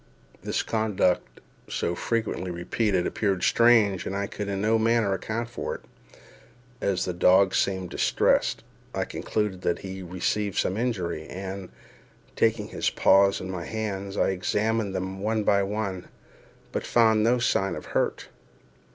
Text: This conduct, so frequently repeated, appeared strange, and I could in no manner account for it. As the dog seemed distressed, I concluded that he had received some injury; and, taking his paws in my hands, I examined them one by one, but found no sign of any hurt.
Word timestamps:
This 0.41 0.63
conduct, 0.63 1.41
so 1.69 1.93
frequently 1.93 2.49
repeated, 2.49 3.05
appeared 3.05 3.43
strange, 3.43 4.07
and 4.07 4.15
I 4.15 4.25
could 4.25 4.47
in 4.47 4.59
no 4.59 4.79
manner 4.79 5.13
account 5.13 5.47
for 5.47 5.75
it. 5.75 5.81
As 6.81 7.05
the 7.05 7.13
dog 7.13 7.53
seemed 7.53 7.91
distressed, 7.91 8.63
I 8.95 9.05
concluded 9.05 9.61
that 9.61 9.77
he 9.85 9.97
had 9.97 10.11
received 10.11 10.57
some 10.57 10.75
injury; 10.75 11.27
and, 11.27 11.69
taking 12.35 12.69
his 12.69 12.89
paws 12.89 13.39
in 13.39 13.51
my 13.51 13.65
hands, 13.65 14.17
I 14.17 14.29
examined 14.29 14.95
them 14.95 15.19
one 15.19 15.43
by 15.43 15.61
one, 15.61 16.07
but 16.71 16.83
found 16.83 17.21
no 17.23 17.37
sign 17.37 17.75
of 17.75 17.85
any 17.85 17.93
hurt. 17.93 18.29